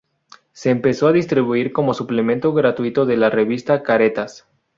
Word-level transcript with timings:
Se 0.51 0.71
empezó 0.71 1.05
a 1.07 1.11
distribuir 1.11 1.71
como 1.73 1.93
suplemento 1.93 2.53
gratuito 2.53 3.05
de 3.05 3.17
la 3.17 3.29
revista 3.29 3.83
"Caretas". 3.83 4.47